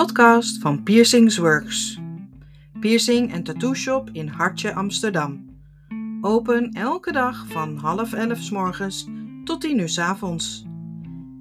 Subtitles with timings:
[0.00, 1.98] podcast van Piercings Works.
[2.80, 5.60] Piercing en tattoo shop in Hartje, Amsterdam.
[6.20, 9.06] Open elke dag van half elf s morgens
[9.44, 10.64] tot tien uur s avonds.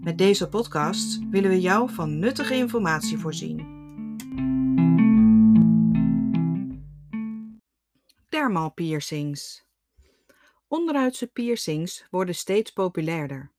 [0.01, 3.57] Met deze podcast willen we jou van nuttige informatie voorzien.
[8.29, 9.65] Dermal piercings.
[10.67, 13.51] Onderhuidse piercings worden steeds populairder.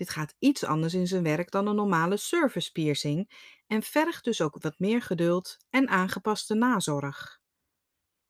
[0.00, 3.30] Dit gaat iets anders in zijn werk dan een normale surface piercing
[3.66, 7.40] en vergt dus ook wat meer geduld en aangepaste nazorg.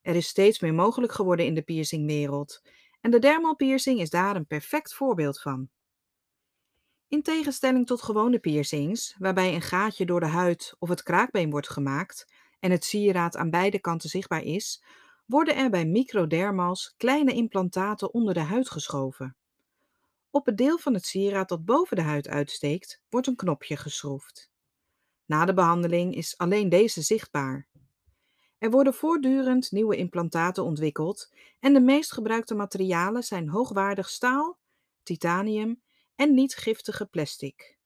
[0.01, 2.63] Er is steeds meer mogelijk geworden in de piercingwereld
[3.01, 5.71] en de dermal piercing is daar een perfect voorbeeld van.
[7.09, 11.71] In tegenstelling tot gewone piercings, waarbij een gaatje door de huid of het kraakbeen wordt
[11.71, 14.85] gemaakt en het sieraad aan beide kanten zichtbaar is,
[15.27, 19.35] worden er bij microdermals kleine implantaten onder de huid geschoven.
[20.31, 24.51] Op het deel van het sieraad dat boven de huid uitsteekt, wordt een knopje geschroefd.
[25.27, 27.69] Na de behandeling is alleen deze zichtbaar.
[28.59, 34.59] Er worden voortdurend nieuwe implantaten ontwikkeld en de meest gebruikte materialen zijn hoogwaardig staal,
[35.03, 35.83] titanium
[36.15, 37.79] en niet giftige plastic.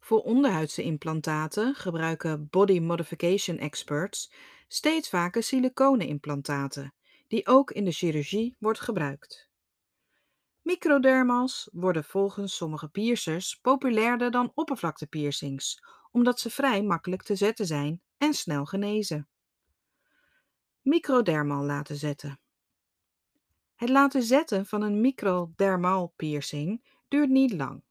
[0.00, 4.32] Voor onderhuidse implantaten gebruiken body modification experts
[4.68, 6.94] steeds vaker siliconen implantaten,
[7.26, 9.47] die ook in de chirurgie wordt gebruikt.
[10.68, 18.02] Microdermals worden volgens sommige piercers populairder dan oppervlaktepiercings, omdat ze vrij makkelijk te zetten zijn
[18.18, 19.28] en snel genezen.
[20.80, 22.40] Microdermal laten zetten.
[23.74, 27.82] Het laten zetten van een microdermal piercing duurt niet lang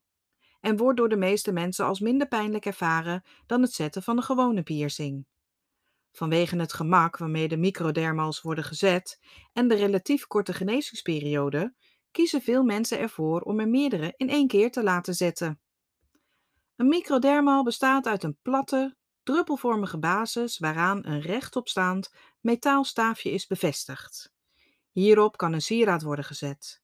[0.62, 4.24] en wordt door de meeste mensen als minder pijnlijk ervaren dan het zetten van een
[4.24, 5.26] gewone piercing.
[6.12, 9.20] Vanwege het gemak waarmee de microdermals worden gezet
[9.54, 11.74] en de relatief korte genezingsperiode
[12.18, 15.60] kiezen veel mensen ervoor om er meerdere in één keer te laten zetten.
[16.76, 24.34] Een microdermal bestaat uit een platte, druppelvormige basis waaraan een rechtopstaand metaalstaafje is bevestigd.
[24.92, 26.82] Hierop kan een sieraad worden gezet.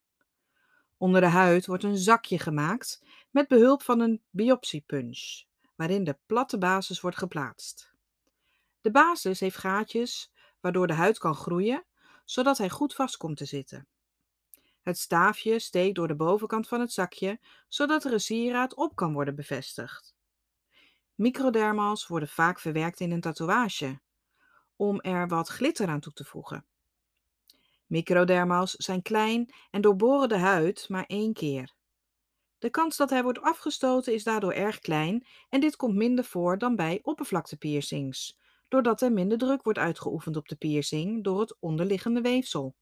[0.98, 5.44] Onder de huid wordt een zakje gemaakt met behulp van een biopsiepunch,
[5.76, 7.94] waarin de platte basis wordt geplaatst.
[8.82, 11.86] De basis heeft gaatjes waardoor de huid kan groeien,
[12.26, 13.88] zodat hij goed vast komt te zitten.
[14.84, 19.14] Het staafje steekt door de bovenkant van het zakje, zodat er een sieraad op kan
[19.14, 20.16] worden bevestigd.
[21.16, 24.00] Microdermals worden vaak verwerkt in een tatoeage,
[24.76, 26.66] om er wat glitter aan toe te voegen.
[27.86, 31.74] Microdermals zijn klein en doorboren de huid maar één keer.
[32.58, 36.58] De kans dat hij wordt afgestoten is daardoor erg klein en dit komt minder voor
[36.58, 42.22] dan bij oppervlaktepiercings, doordat er minder druk wordt uitgeoefend op de piercing door het onderliggende
[42.22, 42.76] weefsel.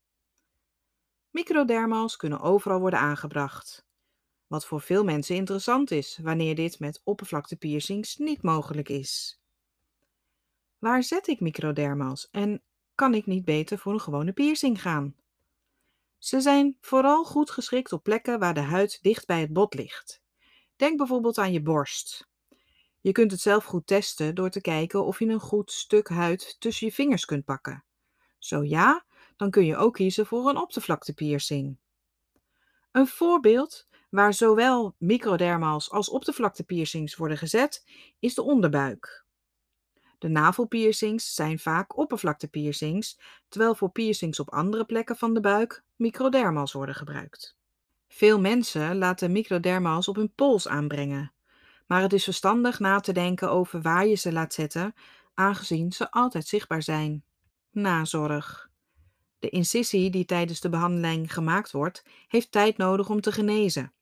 [1.31, 3.85] Microdermals kunnen overal worden aangebracht.
[4.47, 9.41] Wat voor veel mensen interessant is wanneer dit met oppervlaktepiercings niet mogelijk is.
[10.79, 12.61] Waar zet ik microdermals en
[12.95, 15.15] kan ik niet beter voor een gewone piercing gaan?
[16.17, 20.21] Ze zijn vooral goed geschikt op plekken waar de huid dicht bij het bot ligt.
[20.75, 22.29] Denk bijvoorbeeld aan je borst.
[23.01, 26.55] Je kunt het zelf goed testen door te kijken of je een goed stuk huid
[26.59, 27.83] tussen je vingers kunt pakken.
[28.37, 29.05] Zo ja,
[29.41, 31.77] dan kun je ook kiezen voor een oppervlaktepiercing.
[32.91, 37.85] Een voorbeeld waar zowel microdermals als oppervlaktepiercings worden gezet,
[38.19, 39.25] is de onderbuik.
[40.17, 43.19] De navelpiercings zijn vaak oppervlaktepiercings,
[43.49, 47.57] terwijl voor piercings op andere plekken van de buik microdermals worden gebruikt.
[48.07, 51.33] Veel mensen laten microdermals op hun pols aanbrengen,
[51.87, 54.93] maar het is verstandig na te denken over waar je ze laat zetten,
[55.33, 57.23] aangezien ze altijd zichtbaar zijn.
[57.71, 58.70] Nazorg.
[59.41, 63.93] De incisie die tijdens de behandeling gemaakt wordt, heeft tijd nodig om te genezen.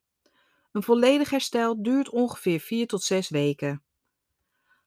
[0.71, 3.83] Een volledig herstel duurt ongeveer 4 tot 6 weken.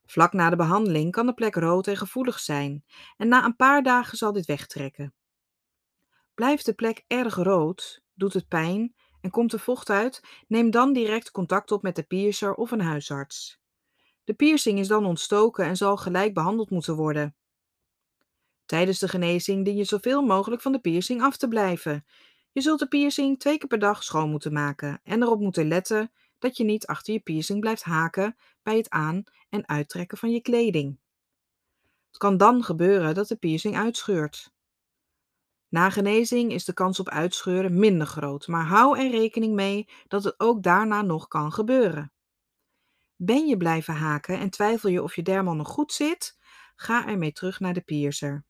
[0.06, 2.84] Vlak na de behandeling kan de plek rood en gevoelig zijn
[3.16, 5.14] en na een paar dagen zal dit wegtrekken.
[6.34, 10.92] Blijft de plek erg rood, doet het pijn en komt er vocht uit, neem dan
[10.92, 13.60] direct contact op met de piercer of een huisarts.
[14.24, 17.36] De piercing is dan ontstoken en zal gelijk behandeld moeten worden.
[18.72, 22.06] Tijdens de genezing dien je zoveel mogelijk van de piercing af te blijven.
[22.52, 26.12] Je zult de piercing twee keer per dag schoon moeten maken en erop moeten letten
[26.38, 30.40] dat je niet achter je piercing blijft haken bij het aan- en uittrekken van je
[30.40, 30.98] kleding.
[32.06, 34.52] Het kan dan gebeuren dat de piercing uitscheurt.
[35.68, 40.24] Na genezing is de kans op uitscheuren minder groot, maar hou er rekening mee dat
[40.24, 42.12] het ook daarna nog kan gebeuren.
[43.16, 46.38] Ben je blijven haken en twijfel je of je dermal nog goed zit?
[46.76, 48.44] Ga ermee terug naar de piercer.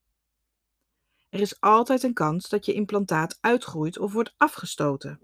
[1.32, 5.20] Er is altijd een kans dat je implantaat uitgroeit of wordt afgestoten.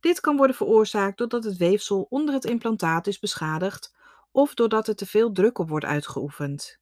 [0.00, 3.94] Dit kan worden veroorzaakt doordat het weefsel onder het implantaat is beschadigd
[4.30, 6.78] of doordat er te veel druk op wordt uitgeoefend.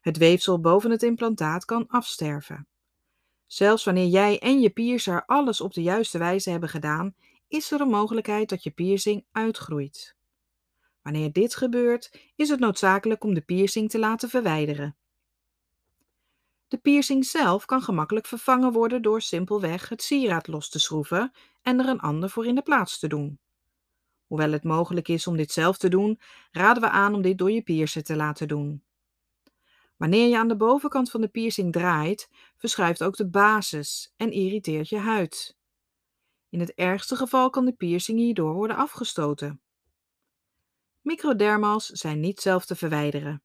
[0.00, 2.66] Het weefsel boven het implantaat kan afsterven.
[3.46, 7.14] Zelfs wanneer jij en je piercer alles op de juiste wijze hebben gedaan,
[7.46, 10.16] is er een mogelijkheid dat je piercing uitgroeit.
[11.02, 14.97] Wanneer dit gebeurt, is het noodzakelijk om de piercing te laten verwijderen.
[16.68, 21.32] De piercing zelf kan gemakkelijk vervangen worden door simpelweg het sieraad los te schroeven
[21.62, 23.38] en er een ander voor in de plaats te doen.
[24.26, 26.20] Hoewel het mogelijk is om dit zelf te doen,
[26.50, 28.82] raden we aan om dit door je piercer te laten doen.
[29.96, 34.88] Wanneer je aan de bovenkant van de piercing draait, verschuift ook de basis en irriteert
[34.88, 35.56] je huid.
[36.48, 39.60] In het ergste geval kan de piercing hierdoor worden afgestoten.
[41.00, 43.42] Microdermals zijn niet zelf te verwijderen.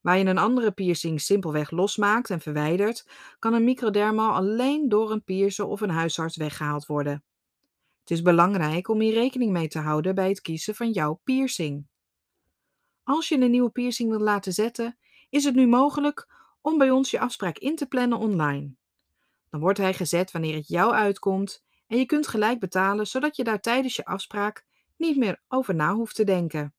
[0.00, 3.08] Waar je een andere piercing simpelweg losmaakt en verwijdert,
[3.38, 7.24] kan een microdermal alleen door een piercer of een huisarts weggehaald worden.
[8.00, 11.86] Het is belangrijk om hier rekening mee te houden bij het kiezen van jouw piercing.
[13.02, 14.98] Als je een nieuwe piercing wilt laten zetten,
[15.30, 16.28] is het nu mogelijk
[16.60, 18.74] om bij ons je afspraak in te plannen online.
[19.50, 23.44] Dan wordt hij gezet wanneer het jou uitkomt en je kunt gelijk betalen zodat je
[23.44, 24.64] daar tijdens je afspraak
[24.96, 26.74] niet meer over na hoeft te denken.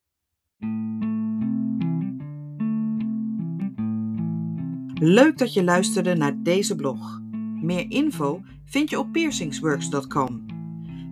[5.01, 7.22] Leuk dat je luisterde naar deze blog.
[7.62, 10.46] Meer info vind je op piercingsworks.com.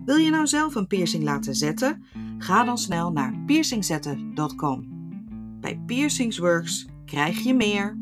[0.04, 2.04] Wil je nou zelf een piercing laten zetten?
[2.38, 4.86] Ga dan snel naar piercingzetten.com.
[5.60, 7.97] Bij Piercingsworks krijg je meer.